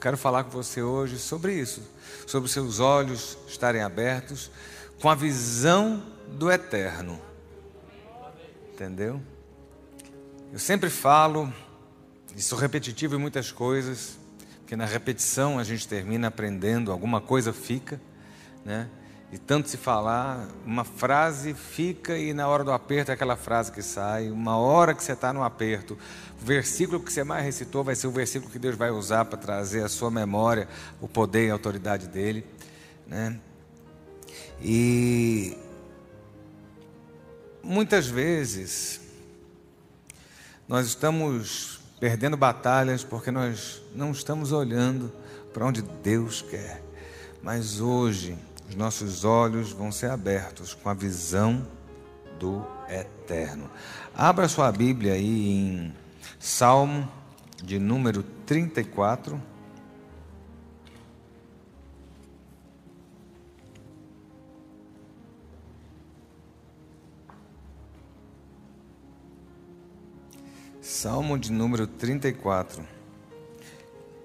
[0.00, 1.82] Eu quero falar com você hoje sobre isso,
[2.26, 4.50] sobre seus olhos estarem abertos
[4.98, 7.20] com a visão do eterno.
[8.72, 9.20] Entendeu?
[10.50, 11.52] Eu sempre falo,
[12.34, 14.18] e sou repetitivo em muitas coisas,
[14.60, 18.00] porque na repetição a gente termina aprendendo, alguma coisa fica,
[18.64, 18.88] né?
[19.32, 23.70] E tanto se falar, uma frase fica e na hora do aperto é aquela frase
[23.70, 24.28] que sai.
[24.28, 25.96] Uma hora que você está no aperto,
[26.40, 29.38] o versículo que você mais recitou vai ser o versículo que Deus vai usar para
[29.38, 30.66] trazer à sua memória
[31.00, 32.44] o poder e a autoridade dele.
[33.06, 33.38] Né?
[34.60, 35.56] E
[37.62, 39.00] muitas vezes
[40.66, 45.12] nós estamos perdendo batalhas porque nós não estamos olhando
[45.52, 46.82] para onde Deus quer.
[47.42, 48.36] Mas hoje
[48.70, 51.66] os nossos olhos vão ser abertos com a visão
[52.38, 53.68] do eterno.
[54.14, 55.94] Abra sua Bíblia aí em
[56.38, 57.10] Salmo
[57.60, 59.42] de número 34.
[70.80, 72.86] Salmo de número 34,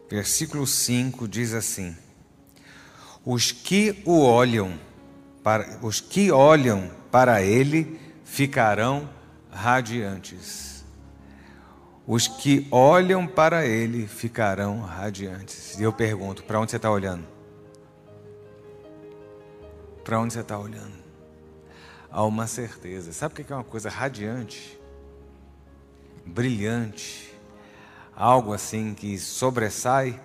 [0.07, 1.95] versículo 5 diz assim:
[3.25, 4.79] os que o olham
[5.43, 9.09] para os que olham para ele ficarão
[9.51, 10.83] radiantes.
[12.07, 15.79] Os que olham para ele ficarão radiantes.
[15.79, 17.25] E eu pergunto: para onde você está olhando?
[20.03, 21.03] Para onde você está olhando?
[22.11, 23.11] Há uma certeza.
[23.11, 24.79] Sabe o que é uma coisa radiante?
[26.25, 27.33] Brilhante.
[28.15, 30.21] Algo assim que sobressai.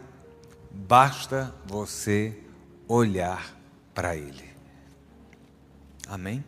[0.70, 2.36] Basta você
[2.92, 3.54] olhar
[3.94, 4.50] para Ele.
[6.08, 6.44] Amém?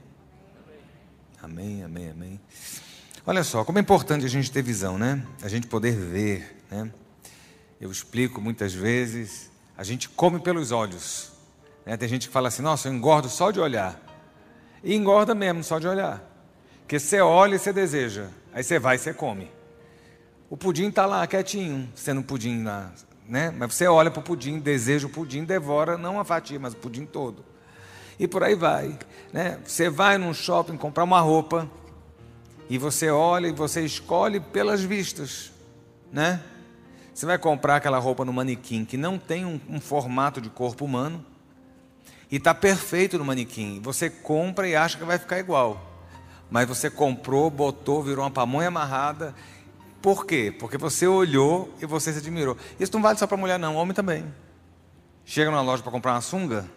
[1.40, 2.40] Amém, amém, amém.
[3.24, 5.24] Olha só, como é importante a gente ter visão, né?
[5.42, 6.90] A gente poder ver, né?
[7.80, 11.30] Eu explico muitas vezes, a gente come pelos olhos.
[11.86, 11.96] Né?
[11.96, 14.00] Tem gente que fala assim, nossa, eu engordo só de olhar.
[14.82, 16.22] E engorda mesmo só de olhar.
[16.80, 18.28] Porque você olha e você deseja.
[18.52, 19.50] Aí você vai e você come.
[20.50, 22.90] O pudim está lá quietinho, sendo pudim na,
[23.28, 23.52] né?
[23.56, 26.76] Mas você olha para o pudim, deseja o pudim, devora não a fatia, mas o
[26.76, 27.44] pudim todo.
[28.18, 28.98] E por aí vai,
[29.32, 29.58] né?
[29.64, 31.68] Você vai num shopping comprar uma roupa
[32.68, 35.52] e você olha e você escolhe pelas vistas,
[36.12, 36.42] né?
[37.14, 40.84] Você vai comprar aquela roupa no manequim que não tem um, um formato de corpo
[40.84, 41.24] humano
[42.30, 43.80] e está perfeito no manequim.
[43.82, 45.90] Você compra e acha que vai ficar igual.
[46.50, 49.34] Mas você comprou, botou, virou uma pamonha amarrada
[50.02, 50.54] por quê?
[50.58, 52.56] Porque você olhou e você se admirou.
[52.78, 54.34] Isso não vale só para mulher, não, homem também.
[55.24, 56.68] Chega numa loja para comprar uma sunga,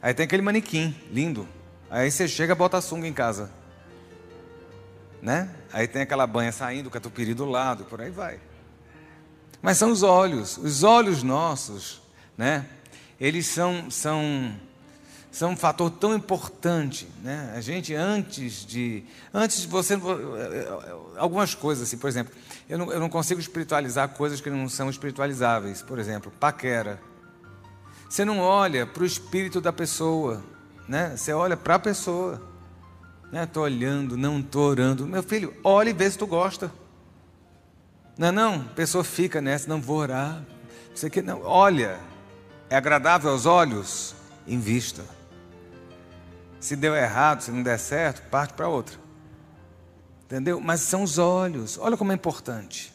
[0.00, 1.46] aí tem aquele manequim lindo.
[1.90, 3.50] Aí você chega e bota a sunga em casa.
[5.20, 5.54] Né?
[5.72, 8.40] Aí tem aquela banha saindo, catupiry do lado, por aí vai.
[9.60, 12.02] Mas são os olhos, os olhos nossos,
[12.36, 12.66] né?
[13.20, 14.52] Eles são, são
[15.32, 17.54] são um fator tão importante, né?
[17.56, 19.98] A gente antes de antes de você
[21.16, 22.34] algumas coisas assim, por exemplo,
[22.68, 27.00] eu não, eu não consigo espiritualizar coisas que não são espiritualizáveis, por exemplo, paquera.
[28.10, 30.44] Você não olha para o espírito da pessoa,
[30.86, 31.16] né?
[31.16, 32.42] Você olha para a pessoa.
[33.32, 33.46] Né?
[33.46, 35.06] Tô olhando, não estou orando.
[35.06, 36.70] Meu filho, olha e vê se tu gosta.
[38.18, 40.44] Não, é não, a pessoa fica nessa, não vou orar.
[40.94, 41.98] Você que não, olha,
[42.68, 44.14] é agradável aos olhos,
[44.46, 45.02] invista.
[46.62, 48.96] Se deu errado, se não der certo, parte para outra.
[50.26, 50.60] Entendeu?
[50.60, 51.76] Mas são os olhos.
[51.76, 52.94] Olha como é importante,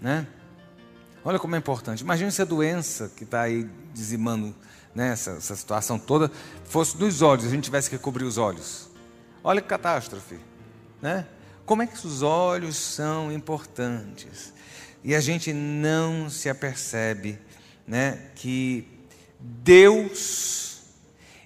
[0.00, 0.24] né?
[1.24, 2.00] Olha como é importante.
[2.00, 4.54] Imagina se a doença que está aí dizimando
[4.94, 6.30] né, essa, essa, situação toda
[6.62, 8.88] fosse dos olhos, a gente tivesse que cobrir os olhos.
[9.42, 10.38] Olha que catástrofe,
[11.02, 11.26] né?
[11.66, 14.54] Como é que os olhos são importantes?
[15.02, 17.36] E a gente não se apercebe,
[17.84, 18.86] né, que
[19.40, 20.82] Deus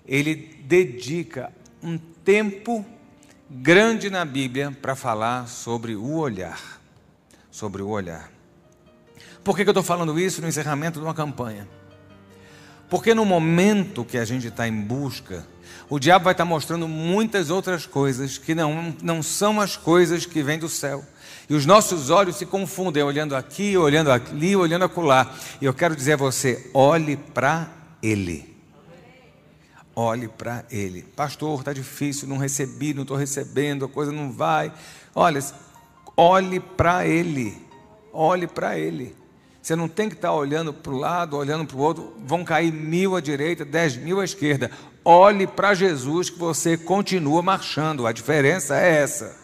[0.06, 0.34] ele
[0.65, 1.50] dedica
[1.82, 2.84] um tempo
[3.50, 6.81] grande na Bíblia para falar sobre o olhar.
[7.50, 8.31] Sobre o olhar.
[9.43, 11.69] Por que, que eu estou falando isso no encerramento de uma campanha?
[12.88, 15.46] Porque no momento que a gente está em busca,
[15.88, 20.25] o diabo vai estar tá mostrando muitas outras coisas que não, não são as coisas
[20.25, 21.05] que vêm do céu.
[21.49, 25.35] E os nossos olhos se confundem, olhando aqui, olhando ali, olhando acolá.
[25.61, 27.69] E eu quero dizer a você: olhe para
[28.02, 28.51] Ele.
[29.94, 31.03] Olhe para Ele.
[31.03, 34.73] Pastor, está difícil, não recebi, não estou recebendo, a coisa não vai.
[35.15, 35.41] Olha,
[36.17, 37.56] olhe para Ele.
[38.12, 39.15] Olhe para Ele.
[39.61, 42.43] Você não tem que estar tá olhando para o lado, olhando para o outro, vão
[42.43, 44.71] cair mil à direita, dez mil à esquerda.
[45.05, 48.06] Olhe para Jesus que você continua marchando.
[48.06, 49.41] A diferença é essa.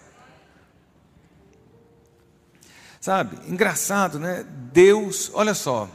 [3.00, 4.44] Sabe, engraçado, né?
[4.72, 5.88] Deus, olha só,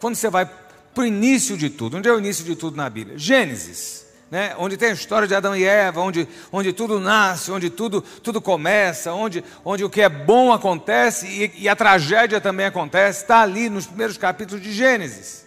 [0.00, 0.48] Quando você vai
[0.98, 3.16] para o início de tudo, onde é o início de tudo na Bíblia?
[3.16, 4.08] Gênesis.
[4.30, 4.54] Né?
[4.58, 8.42] onde tem a história de Adão e Eva, onde, onde tudo nasce, onde tudo, tudo
[8.42, 13.40] começa, onde, onde o que é bom acontece e, e a tragédia também acontece, está
[13.40, 15.46] ali nos primeiros capítulos de Gênesis.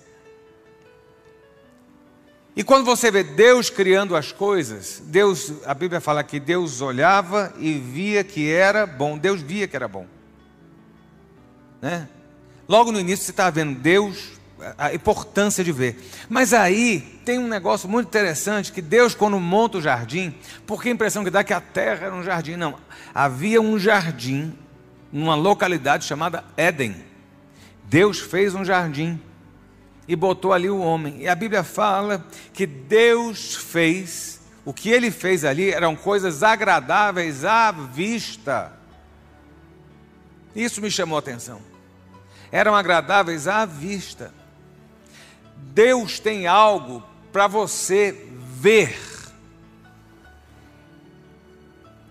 [2.55, 7.53] E quando você vê Deus criando as coisas, Deus, a Bíblia fala que Deus olhava
[7.59, 10.07] e via que era bom, Deus via que era bom.
[11.79, 12.07] Né?
[12.67, 14.40] Logo no início você está vendo Deus
[14.77, 15.99] a importância de ver.
[16.29, 20.33] Mas aí tem um negócio muito interessante que Deus quando monta o jardim,
[20.65, 22.75] porque a impressão que dá é que a terra era um jardim, não.
[23.13, 24.53] Havia um jardim
[25.11, 26.95] numa localidade chamada Éden.
[27.83, 29.19] Deus fez um jardim
[30.07, 31.21] e botou ali o homem.
[31.21, 37.43] E a Bíblia fala que Deus fez, o que ele fez ali eram coisas agradáveis
[37.43, 38.73] à vista.
[40.55, 41.61] Isso me chamou a atenção.
[42.51, 44.33] Eram agradáveis à vista.
[45.73, 48.27] Deus tem algo para você
[48.59, 48.97] ver.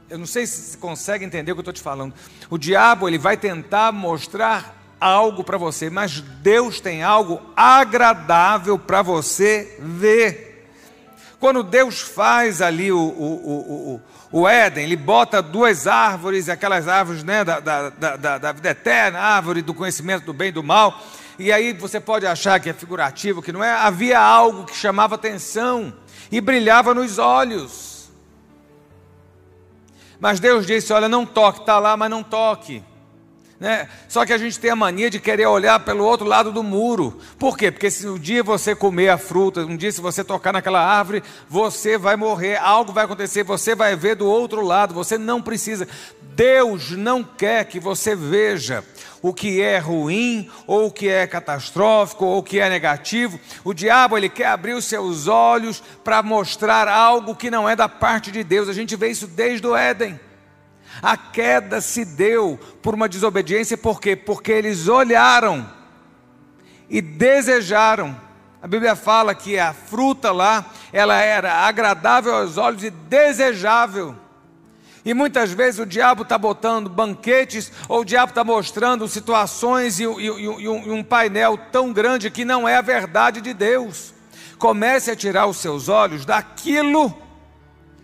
[0.08, 2.14] Eu não sei se você consegue entender o que eu estou te falando.
[2.48, 9.02] O diabo ele vai tentar mostrar algo para você, mas Deus tem algo agradável para
[9.02, 10.50] você ver.
[11.40, 14.00] Quando Deus faz ali o, o,
[14.30, 18.70] o, o, Éden, Ele bota duas árvores, aquelas árvores né, da, da, da, da vida
[18.70, 21.00] eterna, árvore do conhecimento do bem e do mal,
[21.40, 23.72] e aí você pode achar que é figurativo, que não é.
[23.72, 25.92] Havia algo que chamava atenção
[26.30, 28.10] e brilhava nos olhos.
[30.20, 32.84] Mas Deus disse: Olha, não toque, está lá, mas não toque.
[33.60, 33.88] Né?
[34.08, 37.18] Só que a gente tem a mania de querer olhar pelo outro lado do muro.
[37.38, 37.70] Por quê?
[37.70, 41.22] Porque se um dia você comer a fruta, um dia se você tocar naquela árvore,
[41.46, 45.86] você vai morrer, algo vai acontecer, você vai ver do outro lado, você não precisa.
[46.40, 48.82] Deus não quer que você veja
[49.20, 53.38] o que é ruim, ou o que é catastrófico, ou o que é negativo.
[53.62, 57.90] O diabo ele quer abrir os seus olhos para mostrar algo que não é da
[57.90, 58.70] parte de Deus.
[58.70, 60.18] A gente vê isso desde o Éden.
[61.02, 64.16] A queda se deu por uma desobediência, por quê?
[64.16, 65.70] Porque eles olharam
[66.88, 68.18] e desejaram.
[68.62, 74.16] A Bíblia fala que a fruta lá, ela era agradável aos olhos e desejável.
[75.04, 80.04] E muitas vezes o diabo está botando banquetes, ou o diabo está mostrando situações e,
[80.04, 84.12] e, e, e, um painel tão grande que não é a verdade de Deus.
[84.58, 87.16] Comece a tirar os seus olhos daquilo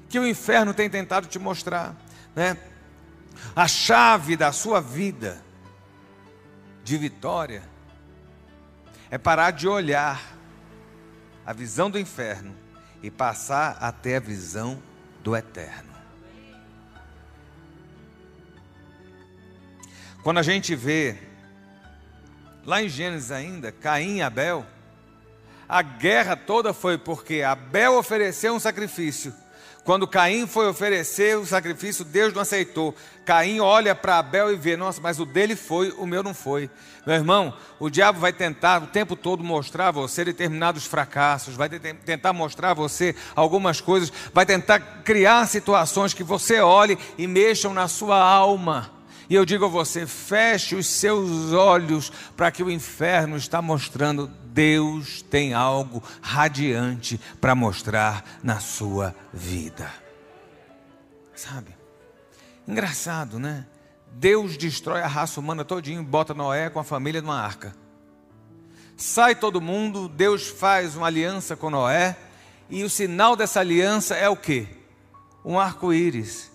[0.09, 1.95] que o inferno tem tentado te mostrar.
[2.35, 2.57] Né?
[3.55, 5.45] A chave da sua vida
[6.83, 7.63] de vitória
[9.11, 10.21] é parar de olhar
[11.45, 12.55] a visão do inferno
[13.03, 14.83] e passar até a visão
[15.23, 15.96] do eterno.
[20.27, 21.17] Quando a gente vê,
[22.65, 24.67] lá em Gênesis ainda, Caim e Abel,
[25.69, 29.33] a guerra toda foi porque Abel ofereceu um sacrifício.
[29.85, 32.93] Quando Caim foi oferecer o sacrifício, Deus não aceitou.
[33.25, 36.69] Caim olha para Abel e vê: nossa, mas o dele foi, o meu não foi.
[37.07, 41.69] Meu irmão, o diabo vai tentar o tempo todo mostrar a você determinados fracassos, vai
[41.69, 47.73] tentar mostrar a você algumas coisas, vai tentar criar situações que você olhe e mexam
[47.73, 48.96] na sua alma.
[49.29, 54.31] E eu digo a você: feche os seus olhos para que o inferno está mostrando.
[54.57, 59.93] Deus tem algo radiante para mostrar na sua vida.
[61.35, 61.77] Sabe?
[62.67, 63.67] Engraçado, né?
[64.13, 67.75] Deus destrói a raça humana todinho, bota Noé com a família numa arca.
[68.97, 72.17] Sai todo mundo, Deus faz uma aliança com Noé,
[72.71, 74.67] e o sinal dessa aliança é o que?
[75.45, 76.51] Um arco-íris.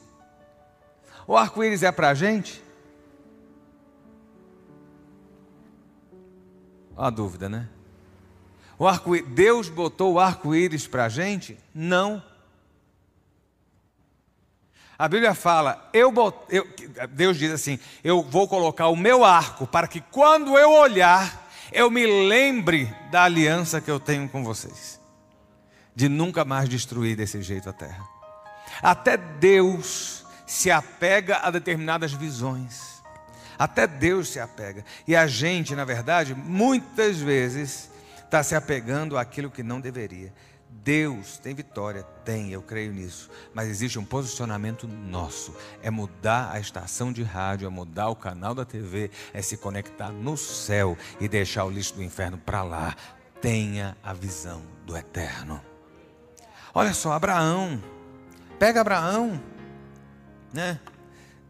[1.27, 2.63] O arco-íris é para a gente?
[6.95, 7.67] Uma dúvida, né?
[8.77, 11.57] O arco Deus botou o arco-íris para a gente?
[11.74, 12.24] Não.
[14.98, 16.13] A Bíblia fala, eu,
[16.50, 16.67] eu,
[17.10, 21.89] Deus diz assim: eu vou colocar o meu arco para que quando eu olhar, eu
[21.89, 25.00] me lembre da aliança que eu tenho com vocês,
[25.95, 28.07] de nunca mais destruir desse jeito a terra.
[28.81, 33.00] Até Deus se apega a determinadas visões.
[33.62, 34.84] Até Deus se apega.
[35.08, 40.34] E a gente, na verdade, muitas vezes está se apegando àquilo que não deveria.
[40.68, 43.30] Deus tem vitória, tem, eu creio nisso.
[43.53, 48.56] Mas existe um posicionamento nosso: é mudar a estação de rádio, é mudar o canal
[48.56, 52.96] da TV, é se conectar no céu e deixar o lixo do inferno para lá.
[53.39, 55.62] Tenha a visão do eterno.
[56.74, 57.80] Olha só, Abraão.
[58.58, 59.39] Pega Abraão,
[60.51, 60.80] né?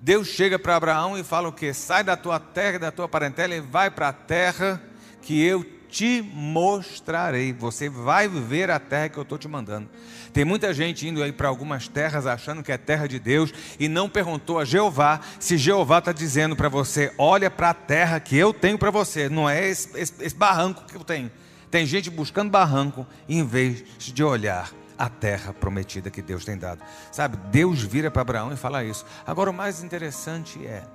[0.04, 1.72] Deus chega para Abraão e fala o que?
[1.74, 4.82] Sai da tua terra, da tua parentela e vai para a terra
[5.22, 7.54] que eu te mostrarei.
[7.54, 9.88] Você vai ver a terra que eu estou te mandando.
[10.34, 13.88] Tem muita gente indo aí para algumas terras achando que é terra de Deus e
[13.88, 18.36] não perguntou a Jeová se Jeová está dizendo para você: olha para a terra que
[18.36, 19.30] eu tenho para você.
[19.30, 21.30] Não é esse, esse, esse barranco que eu tenho.
[21.70, 26.84] Tem gente buscando barranco em vez de olhar a terra prometida que Deus tem dado.
[27.12, 29.04] Sabe, Deus vira para Abraão e fala isso.
[29.26, 30.86] Agora, o mais interessante é: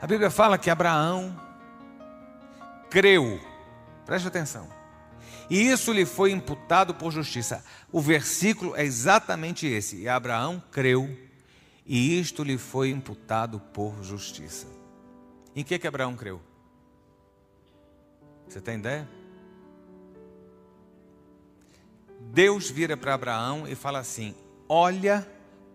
[0.00, 1.38] a Bíblia fala que Abraão
[2.88, 3.38] creu,
[4.06, 4.66] preste atenção,
[5.50, 7.62] e isso lhe foi imputado por justiça.
[7.92, 11.14] O versículo é exatamente esse: e Abraão creu,
[11.84, 14.68] e isto lhe foi imputado por justiça.
[15.54, 16.40] Em que que Abraão creu?
[18.48, 19.06] Você tem ideia?
[22.32, 24.34] Deus vira para Abraão e fala assim:
[24.68, 25.26] Olha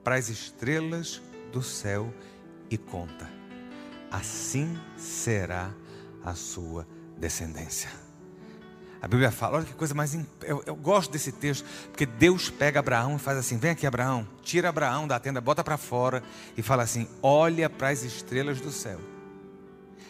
[0.03, 2.13] para as estrelas do céu
[2.69, 3.29] e conta,
[4.09, 5.71] assim será
[6.23, 7.89] a sua descendência.
[9.01, 10.13] A Bíblia fala, olha que coisa mais.
[10.43, 14.27] Eu, eu, gosto desse texto, porque Deus pega Abraão e faz assim: vem aqui, Abraão,
[14.43, 16.21] tira Abraão da tenda, bota para fora
[16.55, 18.99] e fala assim: olha para as estrelas do céu,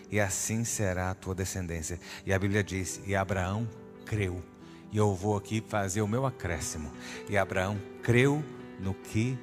[0.10, 2.00] e assim será a tua descendência.
[2.26, 3.66] E a Bíblia diz: e Abraão
[4.06, 4.44] creu
[4.92, 6.92] e eu vou aqui fazer o meu acréscimo.
[7.30, 8.44] E Abraão creu
[8.80, 9.38] no que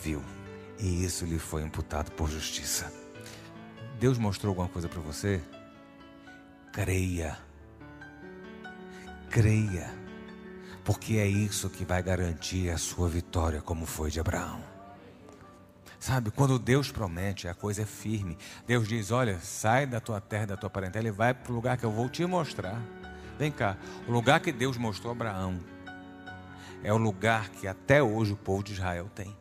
[0.00, 0.22] viu,
[0.78, 2.92] e isso lhe foi imputado por justiça.
[3.98, 5.40] Deus mostrou alguma coisa para você?
[6.72, 7.38] Creia.
[9.30, 9.90] Creia.
[10.84, 14.60] Porque é isso que vai garantir a sua vitória, como foi de Abraão.
[15.98, 18.36] Sabe, quando Deus promete, a coisa é firme.
[18.66, 21.78] Deus diz: Olha, sai da tua terra, da tua parentela e vai para o lugar
[21.78, 22.78] que eu vou te mostrar.
[23.38, 23.76] Vem cá,
[24.06, 25.58] o lugar que Deus mostrou a Abraão
[26.82, 29.34] é o lugar que até hoje o povo de Israel tem.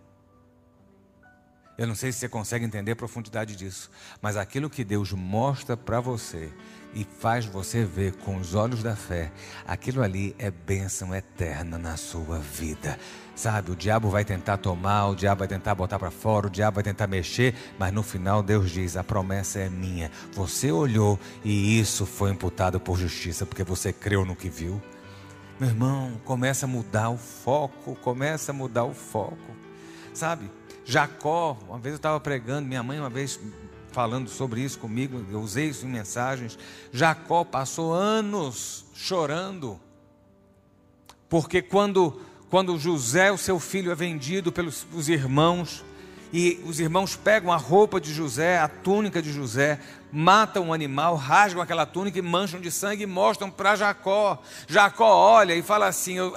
[1.76, 3.90] Eu não sei se você consegue entender a profundidade disso,
[4.22, 6.52] mas aquilo que Deus mostra para você
[6.94, 9.32] e faz você ver com os olhos da fé,
[9.66, 13.00] aquilo ali é bênção eterna na sua vida.
[13.36, 16.76] Sabe, o diabo vai tentar tomar, o diabo vai tentar botar para fora, o diabo
[16.76, 20.12] vai tentar mexer, mas no final Deus diz: a promessa é minha.
[20.34, 24.80] Você olhou e isso foi imputado por justiça, porque você creu no que viu.
[25.60, 29.64] Meu irmão, começa a mudar o foco, começa a mudar o foco.
[30.14, 30.52] Sabe,
[30.86, 33.40] Jacó, uma vez eu estava pregando, minha mãe uma vez
[33.92, 36.58] falando sobre isso comigo, eu usei isso em mensagens.
[36.92, 39.80] Jacó passou anos chorando,
[41.30, 45.84] porque quando, quando José, o seu filho, é vendido pelos os irmãos,
[46.34, 49.80] e os irmãos pegam a roupa de José, a túnica de José,
[50.12, 54.42] matam um animal, rasgam aquela túnica e mancham de sangue e mostram para Jacó.
[54.68, 56.34] Jacó olha e fala assim: eu,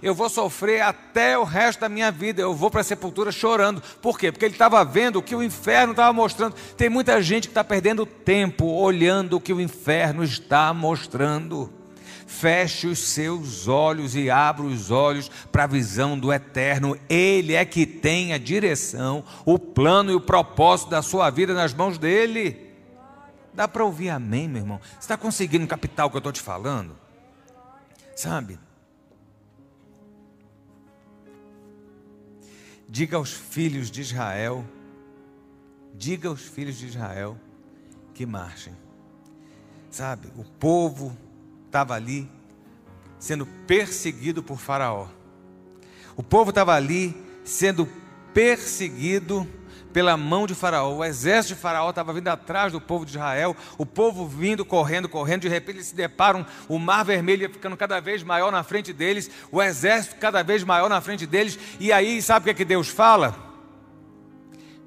[0.00, 3.82] eu vou sofrer até o resto da minha vida, eu vou para a sepultura chorando.
[4.00, 4.30] Por quê?
[4.30, 6.54] Porque ele estava vendo o que o inferno estava mostrando.
[6.76, 11.79] Tem muita gente que está perdendo tempo olhando o que o inferno está mostrando.
[12.30, 16.96] Feche os seus olhos e abra os olhos para a visão do eterno.
[17.08, 21.74] Ele é que tem a direção, o plano e o propósito da sua vida nas
[21.74, 22.72] mãos dele.
[23.52, 24.80] Dá para ouvir amém, meu irmão?
[24.92, 26.96] Você está conseguindo captar o que eu estou te falando?
[28.14, 28.60] Sabe?
[32.88, 34.64] Diga aos filhos de Israel,
[35.94, 37.36] diga aos filhos de Israel
[38.14, 38.72] que marchem.
[39.90, 41.14] Sabe, o povo
[41.70, 42.28] estava ali
[43.16, 45.06] sendo perseguido por Faraó.
[46.16, 47.88] O povo estava ali sendo
[48.34, 49.48] perseguido
[49.92, 50.96] pela mão de Faraó.
[50.96, 55.08] O exército de Faraó estava vindo atrás do povo de Israel, o povo vindo, correndo,
[55.08, 55.42] correndo.
[55.42, 58.92] De repente eles se deparam, o mar vermelho ia ficando cada vez maior na frente
[58.92, 61.56] deles, o exército cada vez maior na frente deles.
[61.78, 63.36] E aí, sabe o que, é que Deus fala?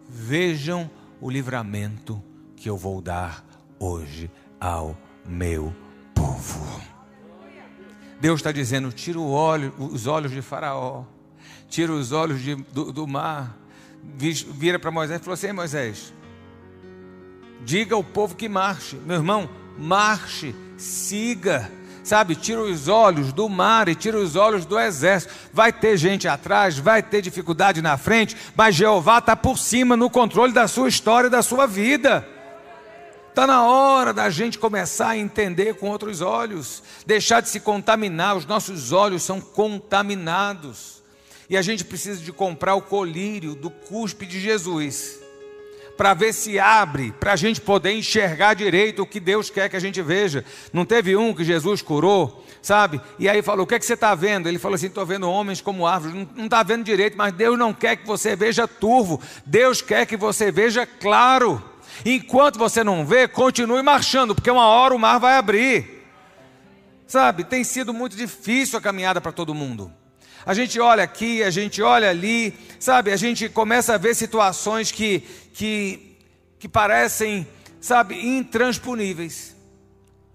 [0.10, 2.22] Vejam o livramento
[2.58, 3.44] que eu vou dar
[3.80, 5.74] hoje ao meu
[6.24, 6.82] povo.
[8.20, 11.04] Deus está dizendo: tira olho, os olhos de Faraó,
[11.70, 13.58] tira os olhos de, do, do, mar.
[14.02, 16.14] Vira para Moisés e falou assim: Moisés,
[17.66, 21.70] diga ao povo que marche, meu irmão, marche, siga.
[22.04, 25.34] Sabe, tira os olhos do mar e tira os olhos do exército.
[25.54, 30.10] Vai ter gente atrás, vai ter dificuldade na frente, mas Jeová está por cima no
[30.10, 32.28] controle da sua história, da sua vida.
[33.34, 38.38] Está na hora da gente começar a entender com outros olhos, deixar de se contaminar,
[38.38, 41.02] os nossos olhos são contaminados.
[41.50, 45.20] E a gente precisa de comprar o colírio do cuspe de Jesus,
[45.98, 49.76] para ver se abre, para a gente poder enxergar direito o que Deus quer que
[49.76, 50.46] a gente veja.
[50.72, 53.02] Não teve um que Jesus curou, sabe?
[53.18, 54.48] E aí falou: O que, é que você está vendo?
[54.48, 56.28] Ele falou assim: Estou vendo homens como árvores.
[56.36, 60.16] Não está vendo direito, mas Deus não quer que você veja turvo, Deus quer que
[60.16, 61.73] você veja claro.
[62.06, 66.04] Enquanto você não vê, continue marchando, porque uma hora o mar vai abrir.
[67.08, 69.92] Sabe, tem sido muito difícil a caminhada para todo mundo.
[70.46, 74.92] A gente olha aqui, a gente olha ali, sabe, a gente começa a ver situações
[74.92, 75.20] que,
[75.54, 76.18] que,
[76.60, 77.48] que parecem,
[77.80, 79.56] sabe, intransponíveis.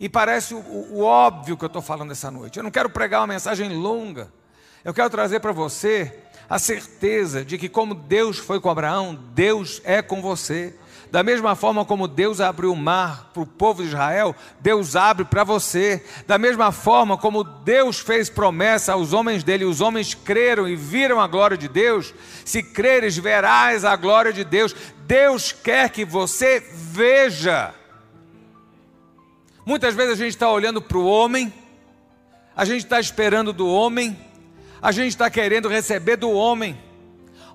[0.01, 2.57] E parece o, o óbvio que eu estou falando essa noite.
[2.57, 4.33] Eu não quero pregar uma mensagem longa.
[4.85, 6.15] Eu quero trazer para você
[6.49, 10.75] a certeza de que, como Deus foi com Abraão, Deus é com você.
[11.11, 15.25] Da mesma forma como Deus abriu o mar para o povo de Israel, Deus abre
[15.25, 16.05] para você.
[16.27, 21.21] Da mesma forma como Deus fez promessa aos homens dele, os homens creram e viram
[21.21, 22.13] a glória de Deus.
[22.45, 24.75] Se creres, verás a glória de Deus.
[25.07, 27.75] Deus quer que você veja.
[29.65, 31.53] Muitas vezes a gente está olhando para o homem,
[32.55, 34.19] a gente está esperando do homem,
[34.81, 36.88] a gente está querendo receber do homem.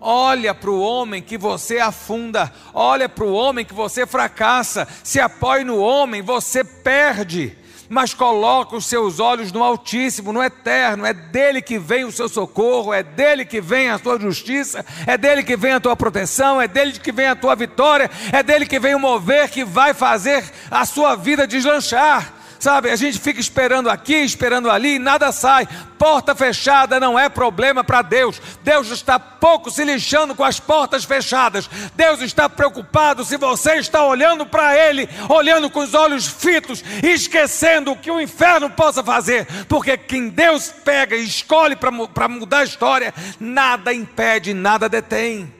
[0.06, 5.18] Olha para o homem que você afunda, olha para o homem que você fracassa, se
[5.18, 7.58] apoie no homem, você perde.
[7.88, 12.28] Mas coloca os seus olhos no Altíssimo, no Eterno, é dele que vem o seu
[12.28, 16.62] socorro, é dele que vem a sua justiça, é dele que vem a tua proteção,
[16.62, 19.94] é dele que vem a tua vitória, é dele que vem o mover que vai
[19.94, 22.43] fazer a sua vida deslanchar.
[22.64, 25.68] Sabe, a gente fica esperando aqui, esperando ali, nada sai.
[26.00, 28.42] Porta fechada não é problema para Deus.
[28.64, 31.70] Deus está pouco se lixando com as portas fechadas.
[31.94, 37.92] Deus está preocupado se você está olhando para Ele, olhando com os olhos fitos, esquecendo
[37.92, 39.46] o que o inferno possa fazer.
[39.68, 45.54] Porque quem Deus pega e escolhe para mudar a história, nada impede, nada detém.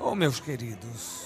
[0.00, 1.23] Oh, meus queridos.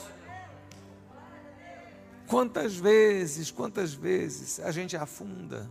[2.28, 5.68] Quantas vezes, quantas vezes a gente afunda?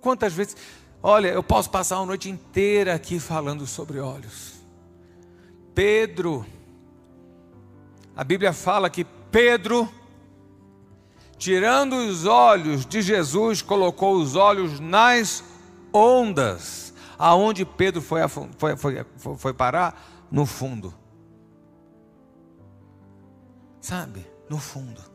[0.00, 0.56] Quantas vezes.
[1.02, 4.54] Olha, eu posso passar uma noite inteira aqui falando sobre olhos.
[5.74, 6.46] Pedro,
[8.16, 9.86] a Bíblia fala que Pedro,
[11.36, 15.44] tirando os olhos de Jesus, colocou os olhos nas
[15.92, 16.94] ondas.
[17.18, 19.04] Aonde Pedro foi, foi, foi,
[19.36, 20.26] foi parar?
[20.30, 20.94] No fundo.
[23.78, 24.26] Sabe?
[24.48, 25.13] No fundo.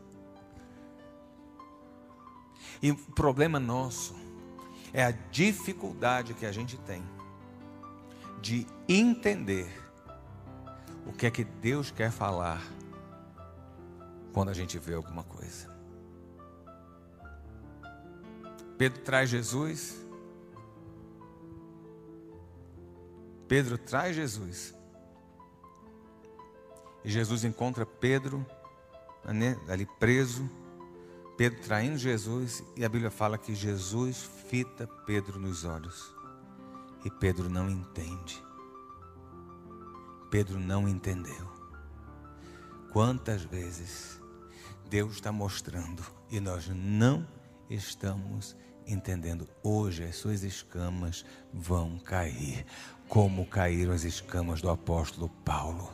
[2.82, 4.14] E o problema nosso
[4.92, 7.02] é a dificuldade que a gente tem
[8.40, 9.70] de entender
[11.06, 12.62] o que é que Deus quer falar
[14.32, 15.68] quando a gente vê alguma coisa.
[18.78, 20.02] Pedro traz Jesus.
[23.46, 24.74] Pedro traz Jesus.
[27.04, 28.44] E Jesus encontra Pedro
[29.24, 30.48] né, ali preso
[31.40, 36.14] Pedro traindo Jesus, e a Bíblia fala que Jesus fita Pedro nos olhos.
[37.02, 38.44] E Pedro não entende.
[40.30, 41.50] Pedro não entendeu.
[42.92, 44.20] Quantas vezes
[44.90, 47.26] Deus está mostrando e nós não
[47.70, 48.54] estamos
[48.86, 49.48] entendendo.
[49.62, 51.24] Hoje as suas escamas
[51.54, 52.66] vão cair,
[53.08, 55.90] como caíram as escamas do apóstolo Paulo.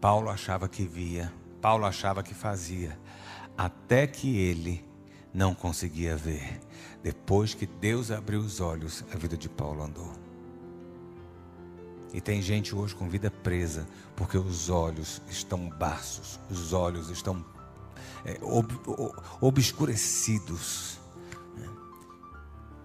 [0.00, 2.98] Paulo achava que via, Paulo achava que fazia,
[3.56, 4.84] até que ele
[5.32, 6.60] não conseguia ver.
[7.02, 10.12] Depois que Deus abriu os olhos, a vida de Paulo andou.
[12.12, 13.86] E tem gente hoje com vida presa,
[14.16, 17.44] porque os olhos estão baços, os olhos estão
[18.24, 20.98] é, ob, ob, obscurecidos.
[21.56, 21.68] Né?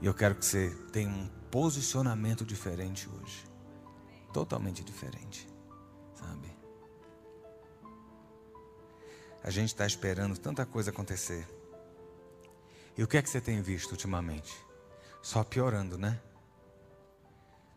[0.02, 3.56] E eu quero que você tenha um posicionamento diferente hoje
[4.36, 5.48] totalmente diferente.
[9.46, 11.48] A gente está esperando tanta coisa acontecer.
[12.98, 14.52] E o que é que você tem visto ultimamente?
[15.22, 16.20] Só piorando, né?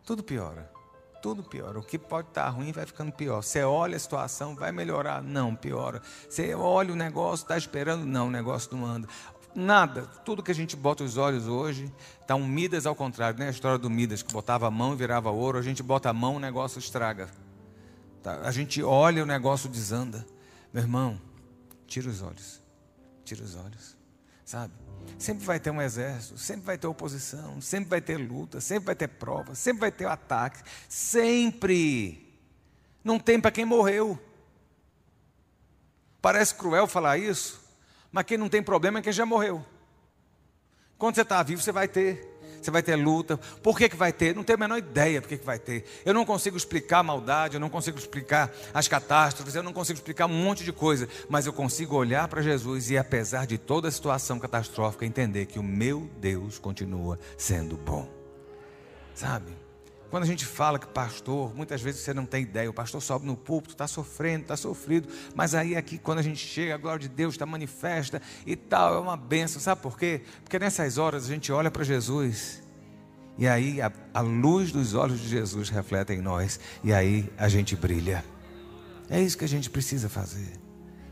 [0.02, 0.72] Tudo piora.
[1.20, 1.78] Tudo piora.
[1.78, 3.42] O que pode estar tá ruim vai ficando pior.
[3.42, 5.22] Você olha a situação, vai melhorar?
[5.22, 6.00] Não, piora.
[6.26, 8.06] Você olha o negócio, está esperando?
[8.06, 9.06] Não, o negócio não anda.
[9.54, 10.06] Nada.
[10.24, 13.48] Tudo que a gente bota os olhos hoje, está um Midas ao contrário, né?
[13.48, 15.58] A história do Midas, que botava a mão e virava ouro.
[15.58, 17.28] A gente bota a mão, o negócio estraga.
[18.22, 18.40] Tá?
[18.42, 20.26] A gente olha, o negócio desanda.
[20.72, 21.20] Meu irmão,
[21.88, 22.62] Tira os olhos.
[23.24, 23.96] Tira os olhos.
[24.44, 24.72] Sabe?
[25.18, 28.94] Sempre vai ter um exército, sempre vai ter oposição, sempre vai ter luta, sempre vai
[28.94, 30.62] ter prova, sempre vai ter ataque.
[30.88, 32.40] Sempre.
[33.02, 34.18] Não tem para quem morreu.
[36.20, 37.60] Parece cruel falar isso,
[38.12, 39.64] mas quem não tem problema é quem já morreu.
[40.98, 43.38] Quando você está vivo, você vai ter você vai ter luta.
[43.62, 44.34] Por que, que vai ter?
[44.34, 45.84] Não tenho a menor ideia por que, que vai ter.
[46.04, 49.98] Eu não consigo explicar a maldade, eu não consigo explicar as catástrofes, eu não consigo
[49.98, 53.88] explicar um monte de coisa, mas eu consigo olhar para Jesus e, apesar de toda
[53.88, 58.08] a situação catastrófica, entender que o meu Deus continua sendo bom.
[59.14, 59.57] Sabe?
[60.10, 63.26] Quando a gente fala que pastor, muitas vezes você não tem ideia, o pastor sobe
[63.26, 67.00] no púlpito, está sofrendo, está sofrido, mas aí aqui quando a gente chega, a glória
[67.00, 70.22] de Deus está manifesta e tal, é uma benção, sabe por quê?
[70.42, 72.62] Porque nessas horas a gente olha para Jesus
[73.36, 77.48] e aí a, a luz dos olhos de Jesus reflete em nós e aí a
[77.48, 78.24] gente brilha.
[79.10, 80.52] É isso que a gente precisa fazer,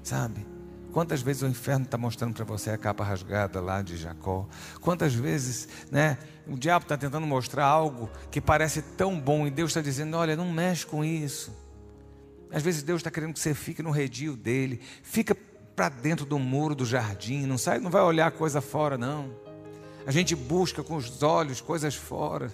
[0.02, 0.55] sabe?
[0.96, 4.48] Quantas vezes o inferno está mostrando para você a capa rasgada lá de Jacó?
[4.80, 6.16] Quantas vezes, né?
[6.46, 10.34] O diabo está tentando mostrar algo que parece tão bom e Deus está dizendo: olha,
[10.34, 11.54] não mexe com isso.
[12.50, 16.38] Às vezes Deus está querendo que você fique no redil dele, fica para dentro do
[16.38, 19.34] muro do jardim, não sai, não vai olhar coisa fora não.
[20.06, 22.50] A gente busca com os olhos coisas fora.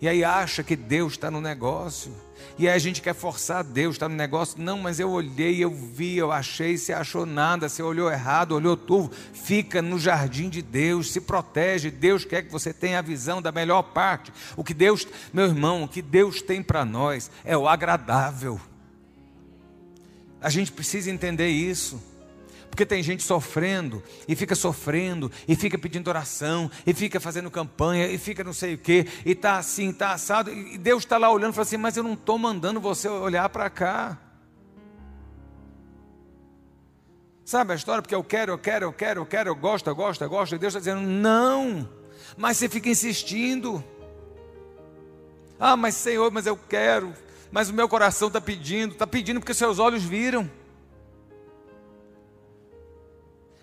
[0.00, 2.12] E aí acha que Deus está no negócio.
[2.58, 4.60] E aí a gente quer forçar Deus, está no negócio.
[4.60, 8.76] Não, mas eu olhei, eu vi, eu achei, você achou nada, você olhou errado, olhou
[8.76, 9.10] turvo.
[9.32, 11.90] Fica no jardim de Deus, se protege.
[11.90, 14.32] Deus quer que você tenha a visão da melhor parte.
[14.56, 18.60] O que Deus, meu irmão, o que Deus tem para nós é o agradável.
[20.40, 22.11] A gente precisa entender isso.
[22.72, 28.06] Porque tem gente sofrendo, e fica sofrendo, e fica pedindo oração, e fica fazendo campanha,
[28.06, 31.30] e fica não sei o quê, e está assim, está assado, e Deus está lá
[31.30, 34.16] olhando e fala assim: Mas eu não estou mandando você olhar para cá.
[37.44, 38.00] Sabe a história?
[38.00, 40.54] Porque eu quero, eu quero, eu quero, eu quero, eu gosto, eu gosto, eu gosto,
[40.54, 41.86] e Deus está dizendo: Não,
[42.38, 43.84] mas você fica insistindo.
[45.60, 47.12] Ah, mas Senhor, mas eu quero,
[47.50, 50.50] mas o meu coração está pedindo, está pedindo porque seus olhos viram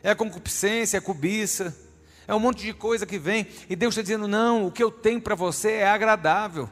[0.04, 1.76] é concupiscência, é cobiça,
[2.28, 4.92] é um monte de coisa que vem, e Deus está dizendo: não, o que eu
[4.92, 6.70] tenho para você é agradável.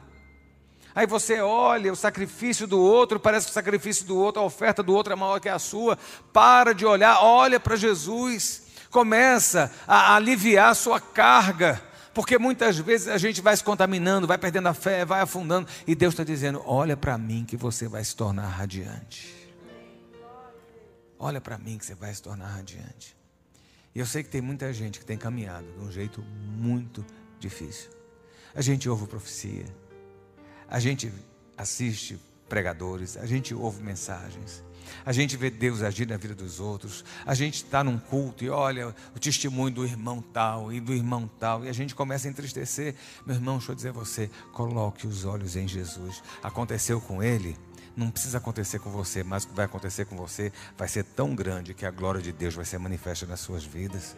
[0.94, 4.82] Aí você olha o sacrifício do outro, parece que o sacrifício do outro, a oferta
[4.82, 5.98] do outro é maior que a sua.
[6.32, 11.80] Para de olhar, olha para Jesus, começa a aliviar a sua carga,
[12.14, 15.94] porque muitas vezes a gente vai se contaminando, vai perdendo a fé, vai afundando, e
[15.94, 19.36] Deus está dizendo: olha para mim que você vai se tornar radiante.
[21.18, 23.17] Olha para mim que você vai se tornar radiante.
[23.98, 26.22] E eu sei que tem muita gente que tem caminhado de um jeito
[26.56, 27.04] muito
[27.40, 27.90] difícil.
[28.54, 29.66] A gente ouve profecia,
[30.68, 31.12] a gente
[31.56, 32.16] assiste
[32.48, 34.62] pregadores, a gente ouve mensagens,
[35.04, 38.48] a gente vê Deus agir na vida dos outros, a gente está num culto e
[38.48, 42.30] olha o testemunho do irmão tal e do irmão tal, e a gente começa a
[42.30, 42.94] entristecer.
[43.26, 46.22] Meu irmão, deixa eu dizer a você: coloque os olhos em Jesus.
[46.40, 47.56] Aconteceu com ele
[47.98, 51.34] não precisa acontecer com você, mas o que vai acontecer com você vai ser tão
[51.34, 54.16] grande que a glória de Deus vai ser manifesta nas suas vidas.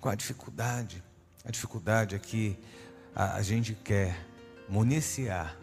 [0.00, 1.04] Qual a dificuldade?
[1.44, 2.58] A dificuldade é que
[3.14, 4.26] a, a gente quer
[4.66, 5.56] municiar.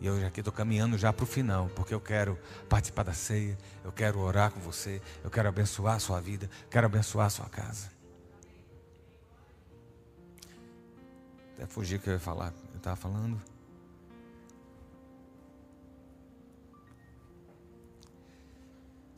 [0.00, 2.38] E eu já aqui estou caminhando já para o final, porque eu quero
[2.70, 6.86] participar da ceia, eu quero orar com você, eu quero abençoar a sua vida, quero
[6.86, 7.90] abençoar a sua casa.
[11.52, 13.57] Até fugir que eu ia falar, eu estava falando.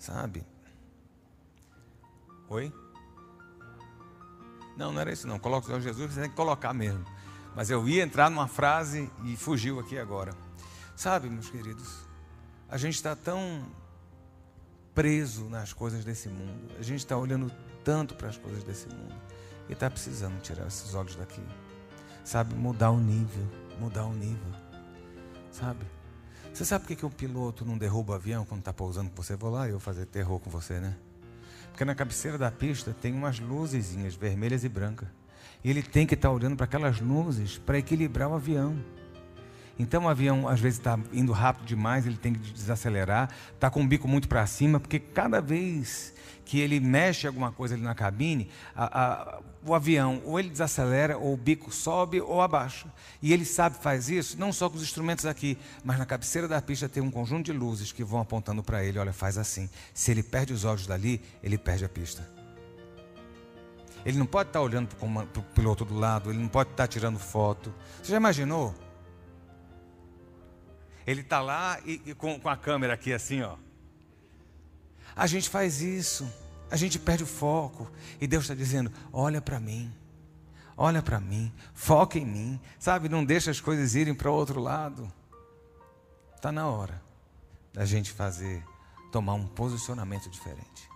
[0.01, 0.43] Sabe?
[2.49, 2.73] Oi?
[4.75, 5.39] Não, não era isso não.
[5.39, 7.05] Coloca o Senhor Jesus, você tem que colocar mesmo.
[7.55, 10.33] Mas eu ia entrar numa frase e fugiu aqui agora.
[10.97, 11.99] Sabe, meus queridos,
[12.67, 13.63] a gente está tão
[14.95, 16.73] preso nas coisas desse mundo.
[16.79, 17.53] A gente está olhando
[17.85, 19.15] tanto para as coisas desse mundo.
[19.69, 21.43] E está precisando tirar esses olhos daqui.
[22.25, 23.47] Sabe, mudar o nível.
[23.79, 24.53] Mudar o nível.
[25.53, 25.85] Sabe?
[26.53, 29.23] Você sabe por que, que o piloto não derruba o avião quando está pousando com
[29.23, 29.37] você?
[29.37, 30.97] Vou lá eu fazer terror com você, né?
[31.71, 35.09] Porque na cabeceira da pista tem umas luzezinhas vermelhas e brancas.
[35.65, 38.77] E ele tem que estar tá olhando para aquelas luzes para equilibrar o avião.
[39.81, 43.83] Então o avião às vezes está indo rápido demais, ele tem que desacelerar, está com
[43.83, 46.13] o bico muito para cima, porque cada vez
[46.45, 51.17] que ele mexe alguma coisa ali na cabine, a, a, o avião ou ele desacelera,
[51.17, 52.93] ou o bico sobe ou abaixa.
[53.23, 56.61] E ele sabe faz isso, não só com os instrumentos aqui, mas na cabeceira da
[56.61, 59.71] pista tem um conjunto de luzes que vão apontando para ele: olha, faz assim.
[59.95, 62.29] Se ele perde os olhos dali, ele perde a pista.
[64.05, 66.85] Ele não pode estar tá olhando para o piloto do lado, ele não pode estar
[66.85, 67.73] tá tirando foto.
[68.03, 68.75] Você já imaginou?
[71.11, 73.57] Ele está lá e, e com, com a câmera aqui assim, ó.
[75.17, 76.33] A gente faz isso,
[76.71, 79.93] a gente perde o foco e Deus está dizendo: olha para mim,
[80.77, 83.09] olha para mim, foca em mim, sabe?
[83.09, 85.13] Não deixa as coisas irem para o outro lado.
[86.37, 87.03] Está na hora
[87.73, 88.65] da gente fazer,
[89.11, 90.89] tomar um posicionamento diferente.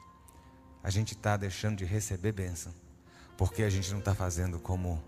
[0.80, 2.72] A gente está deixando de receber bênção,
[3.36, 5.02] porque a gente não está fazendo como,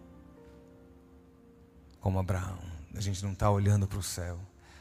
[2.01, 2.59] como Abraão,
[2.93, 4.41] a gente não está olhando para o céu,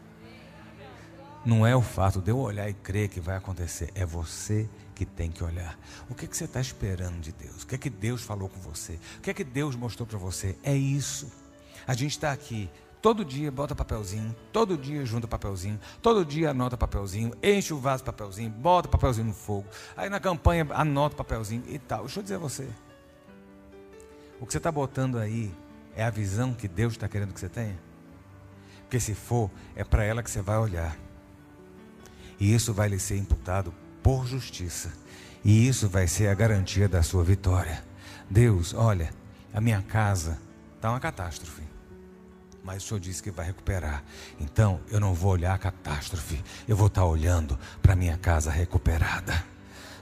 [1.44, 5.06] Não é o fato de eu olhar e crer que vai acontecer, é você que
[5.06, 5.78] tem que olhar.
[6.10, 7.62] O que, é que você está esperando de Deus?
[7.62, 8.98] O que é que Deus falou com você?
[9.18, 10.58] O que é que Deus mostrou para você?
[10.64, 11.30] É isso.
[11.86, 12.68] A gente está aqui
[13.00, 18.02] Todo dia bota papelzinho, todo dia junta papelzinho, todo dia anota papelzinho, enche o vaso
[18.02, 19.68] de papelzinho, bota papelzinho no fogo.
[19.96, 22.00] Aí na campanha anota papelzinho e tal.
[22.00, 22.68] Deixa eu dizer a você.
[24.40, 25.54] O que você está botando aí
[25.96, 27.78] é a visão que Deus está querendo que você tenha?
[28.82, 30.96] Porque se for, é para ela que você vai olhar.
[32.38, 34.92] E isso vai lhe ser imputado por justiça.
[35.44, 37.82] E isso vai ser a garantia da sua vitória.
[38.28, 39.10] Deus, olha,
[39.52, 40.38] a minha casa
[40.76, 41.62] está uma catástrofe.
[42.62, 44.04] Mas o Senhor disse que vai recuperar.
[44.38, 46.42] Então eu não vou olhar a catástrofe.
[46.68, 49.44] Eu vou estar tá olhando para a minha casa recuperada.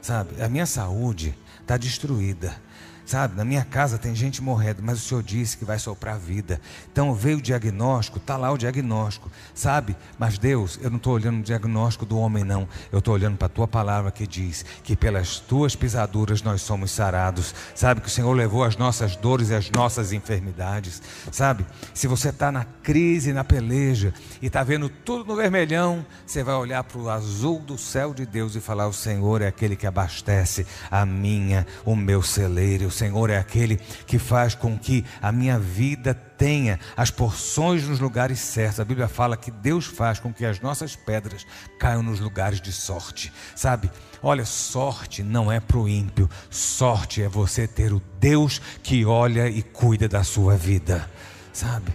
[0.03, 2.61] Sabe, a minha saúde está destruída.
[3.07, 6.59] Sabe, na minha casa tem gente morrendo, mas o Senhor disse que vai soprar vida.
[6.91, 9.95] Então veio o diagnóstico, está lá o diagnóstico, sabe?
[10.19, 12.67] Mas Deus, eu não estou olhando o diagnóstico do homem, não.
[12.91, 16.93] Eu estou olhando para a tua palavra que diz que pelas tuas pisaduras nós somos
[16.93, 17.55] sarados.
[17.75, 21.03] Sabe que o Senhor levou as nossas dores e as nossas enfermidades.
[21.31, 21.67] Sabe?
[21.93, 26.55] Se você está na crise, na peleja e está vendo tudo no vermelhão, você vai
[26.55, 29.87] olhar para o azul do céu de Deus e falar: O Senhor é aquele que
[29.87, 33.77] abastece a minha, o meu celeiro Senhor é aquele
[34.07, 38.81] que faz com que a minha vida tenha as porções nos lugares certos.
[38.81, 41.47] A Bíblia fala que Deus faz com que as nossas pedras
[41.79, 43.33] caiam nos lugares de sorte.
[43.55, 43.91] Sabe?
[44.23, 49.49] Olha, sorte não é para o ímpio, sorte é você ter o Deus que olha
[49.49, 51.11] e cuida da sua vida.
[51.53, 51.93] Sabe?